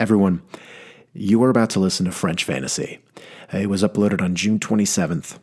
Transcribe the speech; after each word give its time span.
Everyone, 0.00 0.42
you 1.12 1.42
are 1.42 1.50
about 1.50 1.70
to 1.70 1.80
listen 1.80 2.06
to 2.06 2.12
French 2.12 2.44
Fantasy. 2.44 3.00
It 3.52 3.68
was 3.68 3.82
uploaded 3.82 4.22
on 4.22 4.36
June 4.36 4.60
27th 4.60 5.40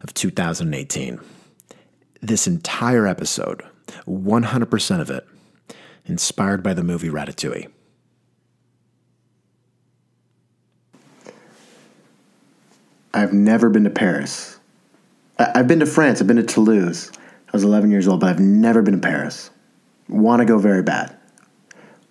of 0.00 0.14
2018. 0.14 1.20
This 2.22 2.46
entire 2.46 3.06
episode, 3.06 3.62
100% 4.08 5.00
of 5.00 5.10
it, 5.10 5.28
inspired 6.06 6.62
by 6.62 6.72
the 6.72 6.82
movie 6.82 7.10
Ratatouille. 7.10 7.70
I've 13.12 13.34
never 13.34 13.68
been 13.68 13.84
to 13.84 13.90
Paris. 13.90 14.58
I've 15.38 15.68
been 15.68 15.80
to 15.80 15.86
France. 15.86 16.22
I've 16.22 16.26
been 16.26 16.36
to 16.38 16.42
Toulouse. 16.42 17.12
I 17.48 17.50
was 17.52 17.62
11 17.62 17.90
years 17.90 18.08
old, 18.08 18.20
but 18.20 18.30
I've 18.30 18.40
never 18.40 18.80
been 18.80 18.94
to 18.94 19.06
Paris. 19.06 19.50
Want 20.08 20.40
to 20.40 20.46
go 20.46 20.56
very 20.56 20.82
bad. 20.82 21.14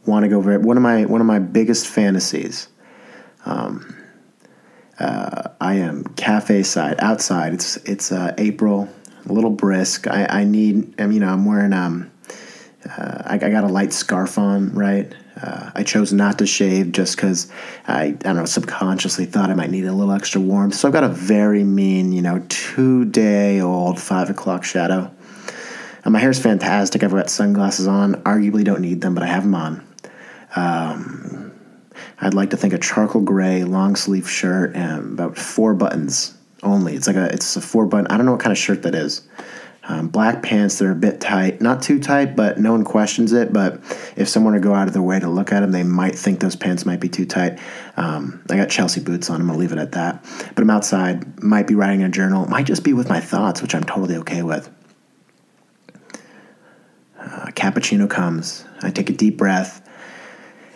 Want 0.05 0.23
to 0.23 0.29
go 0.29 0.41
very. 0.41 0.57
One 0.57 0.77
of 0.77 0.83
my 0.83 1.05
one 1.05 1.21
of 1.21 1.27
my 1.27 1.39
biggest 1.39 1.87
fantasies. 1.87 2.67
Um, 3.45 3.97
uh, 4.99 5.49
I 5.59 5.75
am 5.75 6.03
cafe 6.15 6.63
side 6.63 6.95
outside. 6.99 7.53
It's 7.53 7.77
it's 7.77 8.11
uh, 8.11 8.33
April, 8.37 8.89
a 9.27 9.33
little 9.33 9.49
brisk. 9.51 10.07
I, 10.07 10.25
I 10.25 10.43
need. 10.43 10.99
I 10.99 11.05
mean, 11.05 11.13
you 11.13 11.19
know, 11.19 11.29
I'm 11.29 11.45
wearing 11.45 11.73
um. 11.73 12.11
Uh, 12.83 13.21
I, 13.25 13.35
I 13.35 13.49
got 13.51 13.63
a 13.63 13.67
light 13.67 13.93
scarf 13.93 14.39
on, 14.39 14.73
right? 14.73 15.13
Uh, 15.39 15.71
I 15.75 15.83
chose 15.83 16.11
not 16.11 16.39
to 16.39 16.47
shave 16.47 16.91
just 16.91 17.15
because 17.15 17.51
I, 17.87 18.05
I 18.05 18.09
don't 18.11 18.35
know, 18.37 18.45
subconsciously 18.45 19.25
thought 19.25 19.49
I 19.49 19.53
might 19.53 19.69
need 19.69 19.85
a 19.85 19.93
little 19.93 20.13
extra 20.13 20.41
warmth. 20.41 20.73
So 20.73 20.87
I've 20.87 20.93
got 20.93 21.03
a 21.03 21.09
very 21.09 21.63
mean, 21.63 22.11
you 22.11 22.23
know, 22.23 22.43
two 22.49 23.05
day 23.05 23.61
old 23.61 23.99
five 23.99 24.29
o'clock 24.29 24.63
shadow. 24.63 25.11
And 26.03 26.13
my 26.13 26.19
hair's 26.19 26.39
fantastic. 26.39 27.03
I've 27.03 27.11
got 27.11 27.29
sunglasses 27.29 27.87
on. 27.87 28.15
Arguably 28.23 28.63
don't 28.63 28.81
need 28.81 29.01
them, 29.01 29.13
but 29.13 29.23
I 29.23 29.27
have 29.27 29.43
them 29.43 29.53
on. 29.53 29.87
Um, 30.55 31.51
I'd 32.19 32.33
like 32.33 32.51
to 32.51 32.57
think 32.57 32.73
a 32.73 32.77
charcoal 32.77 33.21
gray 33.21 33.63
long 33.63 33.95
sleeve 33.95 34.29
shirt 34.29 34.75
and 34.75 35.13
about 35.13 35.37
four 35.37 35.73
buttons 35.73 36.35
only. 36.63 36.95
It's 36.95 37.07
like 37.07 37.15
a 37.15 37.25
it's 37.33 37.55
a 37.55 37.61
four 37.61 37.85
button. 37.85 38.07
I 38.07 38.17
don't 38.17 38.25
know 38.25 38.33
what 38.33 38.41
kind 38.41 38.51
of 38.51 38.57
shirt 38.57 38.83
that 38.83 38.95
is. 38.95 39.27
Um, 39.83 40.09
black 40.09 40.43
pants 40.43 40.77
that 40.77 40.85
are 40.85 40.91
a 40.91 40.95
bit 40.95 41.19
tight, 41.19 41.59
not 41.59 41.81
too 41.81 41.99
tight, 41.99 42.35
but 42.35 42.59
no 42.59 42.71
one 42.71 42.83
questions 42.83 43.33
it. 43.33 43.51
But 43.51 43.81
if 44.15 44.29
someone 44.29 44.53
were 44.53 44.59
to 44.59 44.63
go 44.63 44.75
out 44.75 44.87
of 44.87 44.93
their 44.93 45.01
way 45.01 45.19
to 45.19 45.27
look 45.27 45.51
at 45.51 45.61
them, 45.61 45.71
they 45.71 45.81
might 45.81 46.15
think 46.15 46.39
those 46.39 46.55
pants 46.55 46.85
might 46.85 46.99
be 46.99 47.09
too 47.09 47.25
tight. 47.25 47.57
Um, 47.97 48.43
I 48.49 48.57
got 48.57 48.69
Chelsea 48.69 49.01
boots 49.01 49.29
on. 49.31 49.41
I'm 49.41 49.47
gonna 49.47 49.57
leave 49.57 49.71
it 49.71 49.79
at 49.79 49.93
that. 49.93 50.23
But 50.53 50.61
I'm 50.61 50.69
outside. 50.69 51.41
Might 51.41 51.65
be 51.65 51.73
writing 51.73 52.03
a 52.03 52.09
journal. 52.09 52.45
Might 52.45 52.67
just 52.67 52.83
be 52.83 52.93
with 52.93 53.09
my 53.09 53.19
thoughts, 53.19 53.61
which 53.63 53.73
I'm 53.73 53.83
totally 53.83 54.17
okay 54.17 54.43
with. 54.43 54.69
Uh, 57.19 57.47
cappuccino 57.47 58.07
comes. 58.09 58.65
I 58.83 58.91
take 58.91 59.09
a 59.09 59.13
deep 59.13 59.37
breath, 59.37 59.87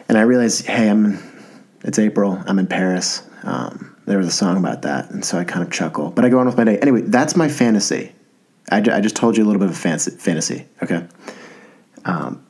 and 0.08 0.17
I 0.17 0.22
realize, 0.22 0.59
hey, 0.61 0.89
I'm. 0.89 1.20
It's 1.84 2.00
April. 2.00 2.42
I'm 2.48 2.58
in 2.58 2.66
Paris. 2.66 3.22
Um, 3.44 3.95
there 4.06 4.17
was 4.17 4.28
a 4.28 4.31
song 4.31 4.58
about 4.58 4.84
that, 4.84 5.11
and 5.11 5.23
so 5.23 5.38
I 5.38 5.44
kind 5.44 5.64
of 5.64 5.72
chuckle. 5.72 6.09
But 6.09 6.25
I 6.25 6.30
go 6.30 6.39
on 6.39 6.48
with 6.48 6.58
my 6.58 6.64
day. 6.64 6.80
Anyway, 6.80 7.02
that's 7.02 7.36
my 7.36 7.48
fantasy. 7.48 8.11
I, 8.72 8.78
I 8.78 9.02
just 9.02 9.16
told 9.16 9.38
you 9.38 9.44
a 9.44 9.48
little 9.48 9.59
bit 9.59 9.70
of 9.70 9.76
a 9.76 9.80
fancy, 9.80 10.11
fantasy. 10.11 10.67
Okay. 10.81 11.06
Um, 12.06 12.45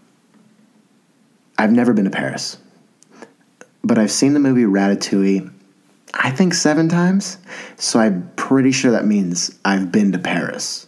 I've 1.58 1.72
never 1.72 1.94
been 1.94 2.06
to 2.06 2.11
Paris, 2.11 2.58
but 3.83 3.98
I've 3.98 4.11
seen 4.11 4.33
the 4.33 4.39
movie 4.39 4.64
Ratatouille. 4.64 5.52
I 6.14 6.31
think 6.31 6.53
seven 6.53 6.88
times. 6.88 7.38
So 7.78 8.00
I'm 8.00 8.31
pretty 8.38 8.72
sure 8.72 8.92
that 8.92 9.06
means 9.06 9.58
I've 9.66 9.92
been 9.92 10.14
to 10.14 10.20
Paris. 10.20 10.88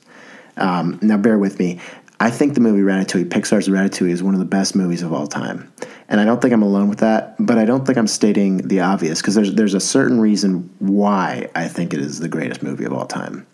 Um, 0.55 0.99
now, 1.01 1.17
bear 1.17 1.37
with 1.37 1.59
me. 1.59 1.79
I 2.19 2.31
think 2.31 2.55
the 2.55 2.61
movie 2.61 2.81
Ratatouille, 2.81 3.29
Pixar's 3.29 3.67
Ratatouille, 3.67 4.09
is 4.09 4.23
one 4.23 4.33
of 4.33 4.39
the 4.39 4.45
best 4.45 4.75
movies 4.75 5.03
of 5.03 5.13
all 5.13 5.27
time. 5.27 5.71
And 6.09 6.21
I 6.21 6.25
don't 6.25 6.41
think 6.41 6.53
I'm 6.53 6.63
alone 6.63 6.87
with 6.87 6.99
that, 6.99 7.35
but 7.37 7.57
I 7.57 7.65
don't 7.65 7.85
think 7.85 7.97
I'm 7.97 8.07
stating 8.07 8.59
the 8.59 8.79
obvious 8.79 9.21
because 9.21 9.35
there's, 9.35 9.53
there's 9.53 9.73
a 9.73 9.79
certain 9.79 10.21
reason 10.21 10.73
why 10.79 11.49
I 11.53 11.67
think 11.67 11.93
it 11.93 11.99
is 11.99 12.19
the 12.19 12.29
greatest 12.29 12.63
movie 12.63 12.85
of 12.85 12.93
all 12.93 13.05
time. 13.05 13.45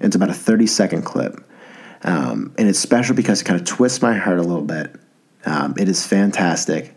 It's 0.00 0.16
about 0.16 0.30
a 0.30 0.34
30 0.34 0.66
second 0.66 1.02
clip. 1.02 1.44
Um, 2.02 2.54
and 2.56 2.68
it's 2.68 2.78
special 2.78 3.14
because 3.14 3.42
it 3.42 3.44
kind 3.44 3.60
of 3.60 3.66
twists 3.66 4.00
my 4.00 4.14
heart 4.14 4.38
a 4.38 4.42
little 4.42 4.64
bit. 4.64 4.94
Um, 5.44 5.74
it 5.78 5.88
is 5.88 6.06
fantastic. 6.06 6.94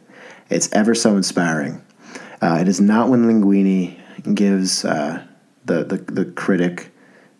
It's 0.49 0.71
ever 0.71 0.93
so 0.95 1.17
inspiring. 1.17 1.83
Uh, 2.41 2.57
it 2.61 2.67
is 2.67 2.79
not 2.79 3.09
when 3.09 3.25
Linguini 3.25 3.97
gives 4.35 4.85
uh, 4.85 5.23
the, 5.65 5.83
the 5.83 5.97
the 5.97 6.25
critic 6.25 6.90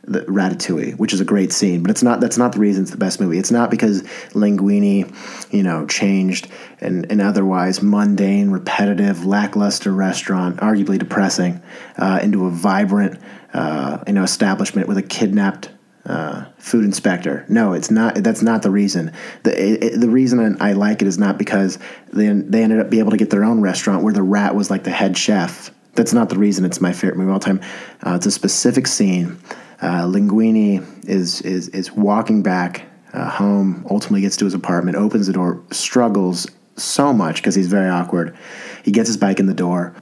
the 0.04 0.22
Ratatouille, 0.22 0.98
which 0.98 1.14
is 1.14 1.22
a 1.22 1.26
great 1.26 1.54
scene, 1.54 1.82
but 1.82 1.92
it's 1.92 2.02
not. 2.02 2.20
That's 2.20 2.38
not 2.38 2.54
the 2.54 2.60
reason 2.60 2.84
it's 2.84 2.92
the 2.92 2.98
best 2.98 3.20
movie. 3.22 3.38
It's 3.38 3.52
not 3.52 3.70
because 3.70 4.02
Linguini, 4.34 5.14
you 5.54 5.64
know, 5.64 5.86
changed 5.86 6.48
an, 6.80 7.06
an 7.12 7.22
otherwise 7.22 7.82
mundane, 7.84 8.50
repetitive, 8.50 9.26
lackluster 9.26 9.92
restaurant, 9.92 10.58
arguably 10.58 10.98
depressing, 10.98 11.62
uh, 11.98 12.20
into 12.22 12.48
a 12.48 12.50
vibrant, 12.50 13.20
uh, 13.54 14.04
you 14.08 14.14
know, 14.14 14.24
establishment 14.24 14.88
with 14.88 14.98
a 14.98 15.04
kidnapped 15.04 15.70
uh, 16.06 16.46
food 16.58 16.84
inspector. 16.84 17.46
No, 17.48 17.74
it's 17.74 17.92
not. 17.92 18.16
That's 18.16 18.42
not 18.42 18.64
the 18.64 18.72
reason. 18.72 19.12
The 19.44 19.86
it, 19.86 20.00
the 20.00 20.10
reason 20.10 20.58
I 20.60 20.74
like 20.74 21.04
it 21.04 21.08
is 21.08 21.20
not 21.20 21.38
because 21.38 21.78
they 22.12 22.28
they 22.28 22.64
ended 22.64 22.80
up 22.80 22.90
being 22.90 23.02
able 23.02 23.12
to 23.12 23.18
get 23.18 23.30
their 23.30 23.44
own 23.44 23.62
restaurant 23.62 24.04
where 24.04 24.14
the 24.14 24.24
rat 24.24 24.56
was 24.56 24.72
like 24.72 24.84
the 24.84 24.90
head 24.92 25.16
chef. 25.16 25.72
That's 25.94 26.14
not 26.14 26.30
the 26.30 26.40
reason 26.40 26.66
it's 26.66 26.82
my 26.82 26.94
favorite 26.94 27.18
movie 27.18 27.30
of 27.30 27.34
all 27.34 27.40
time. 27.40 27.62
Uh, 28.04 28.16
it's 28.16 28.26
a 28.26 28.32
specific 28.32 28.88
scene. 28.88 29.38
Uh, 29.82 30.04
Linguini 30.04 30.86
is 31.08 31.42
is 31.42 31.68
is 31.70 31.92
walking 31.92 32.44
back 32.44 32.84
uh, 33.14 33.30
home. 33.30 33.86
Ultimately, 33.90 34.22
gets 34.22 34.38
to 34.38 34.46
his 34.46 34.54
apartment, 34.54 34.96
opens 34.96 35.28
the 35.28 35.34
door, 35.34 35.62
struggles 35.72 36.48
so 36.78 37.12
much 37.14 37.38
because 37.38 37.56
he's 37.56 37.68
very 37.68 37.90
awkward. 37.90 38.36
He 38.84 38.92
gets 38.92 39.08
his 39.08 39.18
bike 39.18 39.40
in 39.40 39.48
the 39.48 39.54
door. 39.54 39.96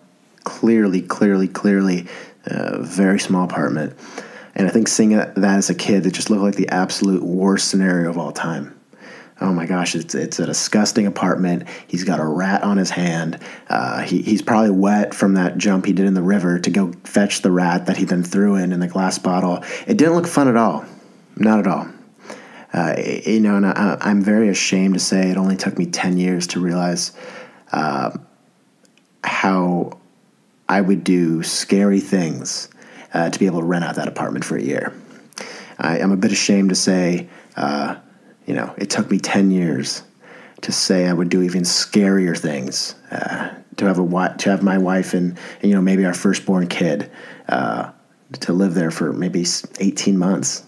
Clearly, 0.43 1.01
clearly, 1.01 1.47
clearly, 1.47 2.07
uh, 2.45 2.81
very 2.81 3.19
small 3.19 3.43
apartment. 3.43 3.97
And 4.55 4.67
I 4.67 4.71
think 4.71 4.87
seeing 4.87 5.11
that 5.11 5.37
as 5.37 5.69
a 5.69 5.75
kid, 5.75 6.05
it 6.05 6.11
just 6.11 6.29
looked 6.29 6.41
like 6.41 6.55
the 6.55 6.69
absolute 6.69 7.23
worst 7.23 7.69
scenario 7.69 8.09
of 8.09 8.17
all 8.17 8.31
time. 8.31 8.78
Oh 9.41 9.53
my 9.53 9.65
gosh, 9.65 9.95
it's 9.95 10.15
it's 10.15 10.39
a 10.39 10.45
disgusting 10.45 11.07
apartment. 11.07 11.63
He's 11.87 12.03
got 12.03 12.19
a 12.19 12.25
rat 12.25 12.61
on 12.61 12.77
his 12.77 12.89
hand. 12.89 13.39
Uh, 13.69 14.01
he, 14.01 14.21
he's 14.21 14.41
probably 14.41 14.71
wet 14.71 15.13
from 15.13 15.35
that 15.35 15.57
jump 15.57 15.85
he 15.85 15.93
did 15.93 16.05
in 16.05 16.13
the 16.13 16.21
river 16.21 16.59
to 16.59 16.69
go 16.69 16.91
fetch 17.05 17.41
the 17.41 17.51
rat 17.51 17.85
that 17.85 17.95
he 17.95 18.03
then 18.03 18.23
threw 18.23 18.55
in 18.55 18.73
in 18.73 18.81
the 18.81 18.87
glass 18.87 19.17
bottle. 19.17 19.63
It 19.87 19.97
didn't 19.97 20.15
look 20.15 20.27
fun 20.27 20.49
at 20.49 20.57
all, 20.57 20.85
not 21.37 21.59
at 21.59 21.67
all. 21.67 21.87
Uh, 22.73 22.95
you 23.25 23.39
know, 23.39 23.55
and 23.55 23.65
I, 23.65 23.97
I'm 24.01 24.21
very 24.21 24.49
ashamed 24.49 24.95
to 24.95 24.99
say 24.99 25.29
it 25.29 25.37
only 25.37 25.55
took 25.55 25.77
me 25.77 25.85
ten 25.85 26.17
years 26.17 26.47
to 26.47 26.59
realize 26.59 27.13
uh, 27.71 28.11
how 29.23 29.97
I 30.67 30.81
would 30.81 31.03
do 31.03 31.43
scary 31.43 32.01
things 32.01 32.69
uh, 33.13 33.29
to 33.29 33.39
be 33.39 33.45
able 33.45 33.61
to 33.61 33.65
rent 33.65 33.85
out 33.85 33.95
that 33.95 34.07
apartment 34.07 34.43
for 34.43 34.57
a 34.57 34.61
year. 34.61 34.93
I, 35.79 35.99
I'm 35.99 36.11
a 36.11 36.17
bit 36.17 36.33
ashamed 36.33 36.69
to 36.69 36.75
say, 36.75 37.29
uh, 37.55 37.95
you 38.49 38.55
know, 38.55 38.73
it 38.77 38.89
took 38.89 39.09
me 39.11 39.19
10 39.19 39.51
years 39.51 40.01
to 40.61 40.71
say 40.71 41.07
I 41.07 41.13
would 41.13 41.29
do 41.29 41.43
even 41.43 41.61
scarier 41.61 42.37
things. 42.37 42.95
Uh, 43.11 43.53
to 43.77 43.85
have 43.85 43.99
a 43.99 44.35
to 44.39 44.49
have 44.49 44.61
my 44.61 44.77
wife 44.77 45.13
and, 45.13 45.37
and 45.61 45.69
you 45.69 45.73
know 45.73 45.81
maybe 45.81 46.05
our 46.05 46.13
firstborn 46.13 46.67
kid 46.67 47.09
uh, 47.47 47.91
to 48.41 48.51
live 48.51 48.73
there 48.73 48.91
for 48.91 49.13
maybe 49.13 49.45
18 49.79 50.17
months. 50.17 50.63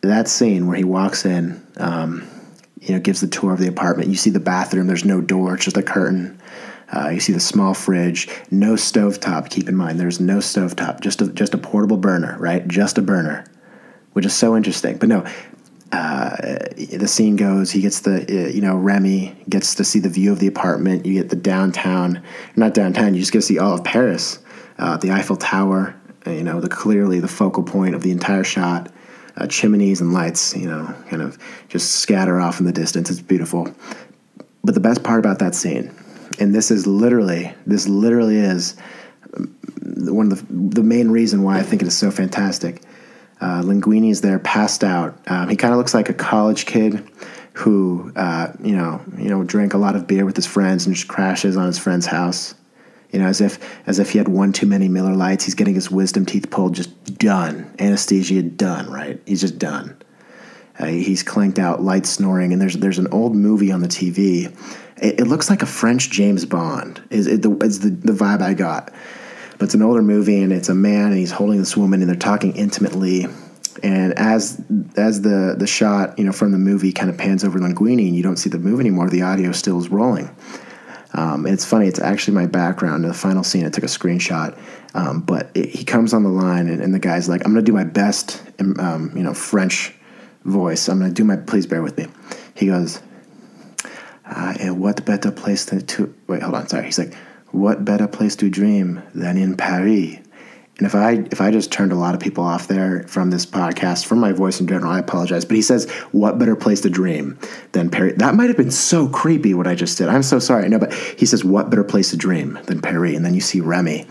That 0.00 0.26
scene 0.26 0.66
where 0.66 0.76
he 0.76 0.84
walks 0.84 1.24
in, 1.24 1.64
um, 1.76 2.28
you 2.80 2.94
know, 2.94 3.00
gives 3.00 3.20
the 3.20 3.28
tour 3.28 3.52
of 3.52 3.58
the 3.58 3.68
apartment. 3.68 4.10
You 4.10 4.16
see 4.16 4.30
the 4.30 4.40
bathroom. 4.40 4.86
There's 4.86 5.04
no 5.04 5.20
door. 5.20 5.54
It's 5.54 5.64
just 5.64 5.76
a 5.76 5.82
curtain. 5.82 6.40
Uh, 6.90 7.10
you 7.10 7.20
see 7.20 7.32
the 7.32 7.40
small 7.40 7.74
fridge, 7.74 8.28
no 8.50 8.72
stovetop. 8.72 9.50
Keep 9.50 9.68
in 9.68 9.76
mind, 9.76 10.00
there's 10.00 10.20
no 10.20 10.38
stovetop, 10.38 11.00
just 11.00 11.20
a, 11.20 11.28
just 11.28 11.52
a 11.52 11.58
portable 11.58 11.98
burner, 11.98 12.36
right? 12.38 12.66
Just 12.66 12.96
a 12.96 13.02
burner, 13.02 13.44
which 14.14 14.24
is 14.24 14.34
so 14.34 14.56
interesting. 14.56 14.96
But 14.96 15.10
no, 15.10 15.26
uh, 15.92 16.36
the 16.76 17.08
scene 17.08 17.36
goes. 17.36 17.70
He 17.70 17.80
gets 17.80 18.00
the, 18.00 18.22
uh, 18.22 18.48
you 18.48 18.60
know, 18.60 18.76
Remy 18.76 19.34
gets 19.48 19.74
to 19.76 19.84
see 19.84 20.00
the 20.00 20.08
view 20.08 20.32
of 20.32 20.38
the 20.38 20.46
apartment. 20.46 21.06
You 21.06 21.14
get 21.14 21.30
the 21.30 21.36
downtown, 21.36 22.22
not 22.56 22.74
downtown. 22.74 23.14
You 23.14 23.20
just 23.20 23.32
get 23.32 23.38
to 23.40 23.46
see 23.46 23.58
all 23.58 23.74
of 23.74 23.84
Paris, 23.84 24.38
uh, 24.78 24.96
the 24.98 25.10
Eiffel 25.10 25.36
Tower. 25.36 25.94
uh, 26.26 26.30
You 26.30 26.42
know, 26.42 26.60
the 26.60 26.68
clearly 26.68 27.20
the 27.20 27.28
focal 27.28 27.62
point 27.62 27.94
of 27.94 28.02
the 28.02 28.10
entire 28.10 28.44
shot. 28.44 28.92
Uh, 29.36 29.46
chimneys 29.46 30.00
and 30.00 30.12
lights, 30.12 30.56
you 30.56 30.66
know, 30.66 30.92
kind 31.08 31.22
of 31.22 31.38
just 31.68 31.92
scatter 32.00 32.40
off 32.40 32.58
in 32.58 32.66
the 32.66 32.72
distance. 32.72 33.08
It's 33.08 33.20
beautiful. 33.20 33.72
But 34.64 34.74
the 34.74 34.80
best 34.80 35.04
part 35.04 35.20
about 35.20 35.38
that 35.38 35.54
scene, 35.54 35.94
and 36.40 36.52
this 36.52 36.72
is 36.72 36.88
literally, 36.88 37.54
this 37.64 37.86
literally 37.86 38.36
is 38.36 38.74
um, 39.36 39.56
one 40.08 40.32
of 40.32 40.40
the 40.40 40.80
the 40.80 40.82
main 40.82 41.12
reason 41.12 41.44
why 41.44 41.58
I 41.58 41.62
think 41.62 41.82
it 41.82 41.86
is 41.86 41.96
so 41.96 42.10
fantastic. 42.10 42.77
Uh, 43.40 43.62
Linguini 43.62 44.10
is 44.10 44.20
there, 44.20 44.38
passed 44.38 44.82
out. 44.82 45.18
Um, 45.28 45.48
he 45.48 45.56
kind 45.56 45.72
of 45.72 45.78
looks 45.78 45.94
like 45.94 46.08
a 46.08 46.14
college 46.14 46.66
kid 46.66 47.08
who, 47.52 48.12
uh, 48.16 48.52
you 48.62 48.76
know, 48.76 49.00
you 49.16 49.28
know, 49.28 49.44
drank 49.44 49.74
a 49.74 49.78
lot 49.78 49.96
of 49.96 50.06
beer 50.06 50.24
with 50.24 50.36
his 50.36 50.46
friends 50.46 50.86
and 50.86 50.94
just 50.94 51.08
crashes 51.08 51.56
on 51.56 51.66
his 51.66 51.78
friend's 51.78 52.06
house. 52.06 52.54
You 53.10 53.18
know, 53.18 53.26
as 53.26 53.40
if 53.40 53.58
as 53.86 53.98
if 53.98 54.10
he 54.10 54.18
had 54.18 54.28
one 54.28 54.52
too 54.52 54.66
many 54.66 54.86
Miller 54.86 55.14
Lites. 55.14 55.44
He's 55.44 55.54
getting 55.54 55.74
his 55.74 55.90
wisdom 55.90 56.26
teeth 56.26 56.50
pulled, 56.50 56.74
just 56.74 57.18
done. 57.18 57.72
Anesthesia 57.78 58.42
done. 58.42 58.90
Right? 58.90 59.20
He's 59.24 59.40
just 59.40 59.58
done. 59.58 59.96
Uh, 60.78 60.86
he's 60.86 61.22
clanked 61.22 61.58
out, 61.58 61.82
light 61.82 62.06
snoring, 62.06 62.52
and 62.52 62.62
there's 62.62 62.76
there's 62.76 62.98
an 62.98 63.08
old 63.08 63.34
movie 63.34 63.72
on 63.72 63.80
the 63.80 63.88
TV, 63.88 64.46
It, 64.96 65.20
it 65.20 65.26
looks 65.26 65.50
like 65.50 65.62
a 65.62 65.66
French 65.66 66.10
James 66.10 66.44
Bond. 66.44 67.02
Is 67.10 67.26
it 67.26 67.42
the 67.42 67.50
is 67.58 67.80
the, 67.80 67.90
the 67.90 68.12
vibe 68.12 68.42
I 68.42 68.54
got? 68.54 68.92
But 69.58 69.66
it's 69.66 69.74
an 69.74 69.82
older 69.82 70.02
movie, 70.02 70.40
and 70.40 70.52
it's 70.52 70.68
a 70.68 70.74
man, 70.74 71.06
and 71.06 71.18
he's 71.18 71.32
holding 71.32 71.58
this 71.58 71.76
woman, 71.76 72.00
and 72.00 72.08
they're 72.08 72.16
talking 72.16 72.54
intimately. 72.56 73.26
And 73.82 74.12
as 74.18 74.60
as 74.96 75.22
the 75.22 75.54
the 75.58 75.66
shot, 75.66 76.18
you 76.18 76.24
know, 76.24 76.32
from 76.32 76.52
the 76.52 76.58
movie 76.58 76.92
kind 76.92 77.10
of 77.10 77.18
pans 77.18 77.44
over 77.44 77.58
Linguini, 77.58 78.06
and 78.06 78.16
you 78.16 78.22
don't 78.22 78.36
see 78.36 78.50
the 78.50 78.58
move 78.58 78.80
anymore, 78.80 79.10
the 79.10 79.22
audio 79.22 79.52
still 79.52 79.78
is 79.78 79.88
rolling. 79.88 80.34
Um, 81.14 81.46
it's 81.46 81.64
funny. 81.64 81.86
It's 81.86 82.00
actually 82.00 82.34
my 82.34 82.46
background 82.46 83.04
in 83.04 83.08
the 83.08 83.14
final 83.14 83.42
scene. 83.42 83.64
I 83.64 83.70
took 83.70 83.84
a 83.84 83.88
screenshot, 83.88 84.58
um, 84.94 85.20
but 85.20 85.50
it, 85.54 85.70
he 85.70 85.84
comes 85.84 86.12
on 86.12 86.22
the 86.22 86.28
line, 86.28 86.68
and, 86.68 86.82
and, 86.82 86.92
the 86.92 86.98
guy's 86.98 87.28
like, 87.28 87.44
"I'm 87.44 87.52
going 87.52 87.64
to 87.64 87.70
do 87.70 87.74
my 87.74 87.84
best, 87.84 88.42
um, 88.60 89.12
you 89.14 89.22
know, 89.22 89.32
French 89.32 89.94
voice. 90.44 90.88
I'm 90.88 90.98
going 90.98 91.10
to 91.10 91.14
do 91.14 91.24
my. 91.24 91.36
Please 91.36 91.66
bear 91.66 91.82
with 91.82 91.96
me." 91.96 92.06
He 92.54 92.66
goes, 92.66 93.00
uh, 94.26 94.54
"And 94.60 94.80
what 94.80 95.04
better 95.04 95.30
place 95.30 95.64
than 95.64 95.86
to 95.86 96.14
wait? 96.26 96.42
Hold 96.42 96.54
on. 96.54 96.68
Sorry." 96.68 96.84
He's 96.84 96.98
like, 96.98 97.14
"What 97.50 97.84
better 97.84 98.06
place 98.06 98.36
to 98.36 98.50
dream 98.50 99.02
than 99.14 99.36
in 99.36 99.56
Paris?" 99.56 100.18
And 100.78 100.86
if 100.86 100.94
I 100.94 101.24
if 101.32 101.40
I 101.40 101.50
just 101.50 101.72
turned 101.72 101.90
a 101.90 101.96
lot 101.96 102.14
of 102.14 102.20
people 102.20 102.44
off 102.44 102.68
there 102.68 103.04
from 103.08 103.30
this 103.30 103.44
podcast, 103.44 104.06
from 104.06 104.20
my 104.20 104.32
voice 104.32 104.60
in 104.60 104.68
general, 104.68 104.92
I 104.92 105.00
apologize. 105.00 105.44
But 105.44 105.56
he 105.56 105.62
says, 105.62 105.90
"What 106.12 106.38
better 106.38 106.54
place 106.54 106.80
to 106.82 106.90
dream 106.90 107.36
than 107.72 107.90
Paris?" 107.90 108.14
That 108.18 108.36
might 108.36 108.48
have 108.48 108.56
been 108.56 108.70
so 108.70 109.08
creepy 109.08 109.54
what 109.54 109.66
I 109.66 109.74
just 109.74 109.98
did. 109.98 110.08
I'm 110.08 110.22
so 110.22 110.38
sorry. 110.38 110.68
No, 110.68 110.78
but 110.78 110.94
he 110.94 111.26
says, 111.26 111.44
"What 111.44 111.68
better 111.68 111.84
place 111.84 112.10
to 112.10 112.16
dream 112.16 112.58
than 112.66 112.80
Paris?" 112.80 113.16
And 113.16 113.24
then 113.24 113.34
you 113.34 113.40
see 113.40 113.60
Remy 113.60 114.06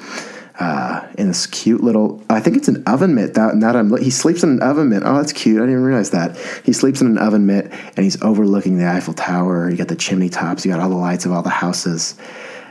uh, 0.59 1.07
in 1.17 1.27
this 1.27 1.45
cute 1.47 1.83
little. 1.83 2.21
I 2.29 2.39
think 2.39 2.57
it's 2.57 2.67
an 2.67 2.83
oven 2.85 3.15
mitt. 3.15 3.35
That 3.35 3.59
that 3.61 3.75
I'm. 3.75 3.95
He 3.97 4.09
sleeps 4.09 4.43
in 4.43 4.49
an 4.49 4.61
oven 4.61 4.89
mitt. 4.89 5.03
Oh, 5.05 5.15
that's 5.15 5.33
cute. 5.33 5.57
I 5.57 5.61
didn't 5.61 5.71
even 5.71 5.83
realize 5.83 6.09
that. 6.11 6.37
He 6.65 6.73
sleeps 6.73 6.99
in 6.99 7.07
an 7.07 7.17
oven 7.17 7.45
mitt, 7.45 7.71
and 7.71 8.03
he's 8.03 8.21
overlooking 8.21 8.77
the 8.77 8.87
Eiffel 8.87 9.13
Tower. 9.13 9.69
You 9.69 9.77
got 9.77 9.87
the 9.87 9.95
chimney 9.95 10.29
tops. 10.29 10.65
You 10.65 10.71
got 10.71 10.81
all 10.81 10.89
the 10.89 10.95
lights 10.95 11.25
of 11.25 11.31
all 11.31 11.43
the 11.43 11.49
houses. 11.49 12.15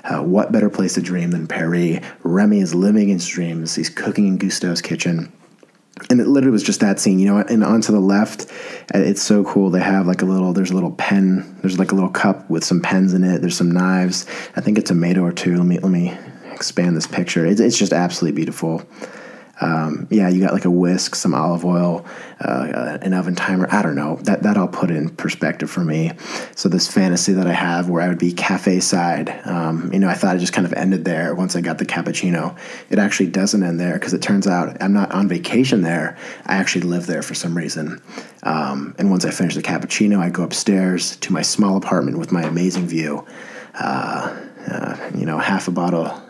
Uh, 0.09 0.23
what 0.23 0.53
better 0.53 0.71
place 0.71 0.95
to 0.95 1.03
dream 1.03 1.31
than 1.31 1.47
Paris? 1.47 2.01
Remy 2.23 2.61
is 2.61 2.75
living 2.75 3.09
in 3.09 3.19
dreams. 3.19 3.75
He's 3.75 3.91
cooking 3.91 4.27
in 4.29 4.39
Gusteau's 4.39 4.81
kitchen. 4.81 5.33
And 6.11 6.21
it 6.21 6.29
literally 6.29 6.53
was 6.53 6.63
just 6.63 6.81
that 6.81 7.01
scene, 7.01 7.19
you 7.19 7.27
know. 7.27 7.39
And 7.39 7.65
onto 7.65 7.91
the 7.91 8.01
left, 8.01 8.51
uh, 8.95 8.99
it's 8.99 9.23
so 9.23 9.43
cool. 9.45 9.71
They 9.71 9.81
have 9.81 10.07
like 10.07 10.23
a 10.23 10.27
little. 10.27 10.53
There's 10.53 10.71
a 10.71 10.75
little 10.75 10.93
pen. 10.93 11.57
There's 11.63 11.79
like 11.79 11.91
a 11.91 11.95
little 11.95 12.11
cup 12.11 12.49
with 12.51 12.65
some 12.65 12.81
pens 12.83 13.15
in 13.15 13.25
it. 13.25 13.41
There's 13.41 13.57
some 13.57 13.71
knives. 13.71 14.27
I 14.55 14.61
think 14.61 14.79
a 14.79 14.83
tomato 14.83 15.23
or 15.23 15.33
two. 15.33 15.57
Let 15.57 15.67
me 15.67 15.79
let 15.79 15.91
me 15.91 16.17
expand 16.53 16.97
this 16.97 17.07
picture. 17.07 17.47
It's, 17.47 17.61
it's 17.61 17.79
just 17.79 17.93
absolutely 17.93 18.37
beautiful. 18.37 18.87
Um, 19.61 20.07
yeah, 20.11 20.29
you 20.29 20.41
got 20.41 20.53
like 20.53 20.67
a 20.67 20.71
whisk, 20.71 21.15
some 21.15 21.35
olive 21.35 21.65
oil, 21.65 22.05
uh, 22.41 22.99
an 23.01 23.15
oven 23.15 23.35
timer. 23.35 23.67
I 23.71 23.83
don't 23.83 23.95
know. 23.95 24.17
That 24.23 24.43
that 24.43 24.57
all 24.57 24.69
put 24.69 24.91
in 24.91 25.09
perspective 25.11 25.71
for 25.71 25.81
me. 25.81 26.13
So 26.55 26.69
this 26.69 26.89
fantasy 26.89 27.33
that 27.33 27.47
I 27.47 27.53
have, 27.53 27.89
where 27.89 28.03
I 28.03 28.09
would 28.09 28.19
be 28.19 28.33
cafe 28.33 28.81
side, 28.81 29.31
um, 29.47 29.91
you 29.93 29.99
know, 29.99 30.09
I 30.09 30.15
thought 30.15 30.37
it 30.37 30.41
just 30.41 30.53
kind 30.53 30.67
of 30.67 30.75
ended 30.75 31.05
there 31.05 31.35
once 31.35 31.57
I 31.57 31.63
got 31.63 31.79
the 31.79 31.87
cappuccino. 31.87 32.57
It 32.91 32.99
actually 32.99 33.31
doesn't 33.31 33.63
end 33.63 33.81
there 33.81 33.95
because 33.95 34.13
it 34.13 34.21
turns 34.21 34.47
out 34.47 34.77
I'm 34.83 34.93
not 34.93 35.13
on 35.13 35.29
vacation 35.29 35.83
there. 35.83 36.19
I 36.45 36.57
actually 36.57 36.83
live 36.83 37.07
there 37.07 37.23
for 37.23 37.35
some 37.35 37.57
reason. 37.57 38.03
Um, 38.43 38.95
and 38.99 39.11
once 39.11 39.25
I 39.25 39.31
finish 39.31 39.55
the 39.55 39.63
cappuccino, 39.63 40.19
I 40.19 40.29
go 40.29 40.43
upstairs 40.43 41.17
to 41.17 41.33
my 41.33 41.43
small 41.43 41.77
apartment 41.77 42.19
with 42.19 42.31
my 42.31 42.43
amazing 42.43 42.87
view. 42.87 43.27
Uh, 43.75 44.37
uh, 44.69 45.11
you 45.15 45.25
know, 45.25 45.39
half 45.39 45.69
a 45.69 45.71
bottle 45.71 46.23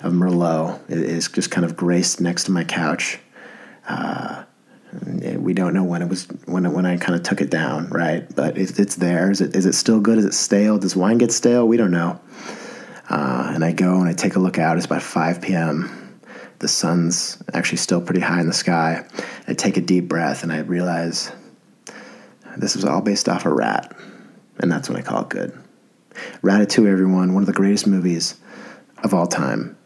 of 0.00 0.12
Merlot 0.12 0.80
is 0.88 1.28
just 1.28 1.50
kind 1.50 1.64
of 1.64 1.76
graced 1.76 2.20
next 2.20 2.44
to 2.44 2.50
my 2.50 2.64
couch. 2.64 3.18
Uh, 3.88 4.44
we 5.12 5.52
don't 5.52 5.74
know 5.74 5.84
when 5.84 6.02
it 6.02 6.08
was 6.08 6.26
when 6.46 6.70
when 6.72 6.86
I 6.86 6.96
kind 6.96 7.14
of 7.14 7.22
took 7.22 7.40
it 7.40 7.50
down, 7.50 7.88
right? 7.90 8.34
But 8.34 8.56
it, 8.56 8.78
it's 8.78 8.96
there. 8.96 9.30
Is 9.30 9.40
it 9.40 9.54
is 9.54 9.66
it 9.66 9.74
still 9.74 10.00
good? 10.00 10.18
Is 10.18 10.24
it 10.24 10.34
stale? 10.34 10.78
Does 10.78 10.96
wine 10.96 11.18
get 11.18 11.32
stale? 11.32 11.66
We 11.66 11.76
don't 11.76 11.90
know. 11.90 12.20
Uh, 13.10 13.52
and 13.54 13.64
I 13.64 13.72
go 13.72 13.98
and 14.00 14.08
I 14.08 14.12
take 14.12 14.36
a 14.36 14.38
look 14.38 14.58
out. 14.58 14.76
It's 14.76 14.84
about 14.84 15.02
5 15.02 15.40
p.m. 15.40 16.20
The 16.58 16.68
sun's 16.68 17.42
actually 17.54 17.78
still 17.78 18.02
pretty 18.02 18.20
high 18.20 18.40
in 18.40 18.46
the 18.46 18.52
sky. 18.52 19.06
I 19.46 19.54
take 19.54 19.78
a 19.78 19.80
deep 19.80 20.08
breath 20.08 20.42
and 20.42 20.52
I 20.52 20.58
realize 20.58 21.32
this 22.56 22.74
was 22.74 22.84
all 22.84 23.00
based 23.00 23.28
off 23.28 23.46
a 23.46 23.52
rat, 23.52 23.96
and 24.58 24.70
that's 24.70 24.88
when 24.88 24.98
I 24.98 25.02
call 25.02 25.22
it 25.22 25.28
good. 25.28 25.56
Ratatouille, 26.42 26.90
everyone, 26.90 27.34
one 27.34 27.42
of 27.42 27.46
the 27.46 27.52
greatest 27.52 27.86
movies 27.86 28.34
of 29.02 29.14
all 29.14 29.26
time, 29.26 29.76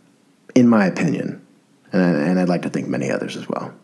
in 0.54 0.68
my 0.68 0.86
opinion. 0.86 1.44
And, 1.92 2.16
and 2.16 2.40
I'd 2.40 2.48
like 2.48 2.62
to 2.62 2.70
think 2.70 2.88
many 2.88 3.10
others 3.10 3.36
as 3.36 3.48
well. 3.48 3.74